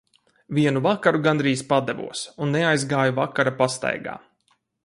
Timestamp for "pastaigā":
3.63-4.21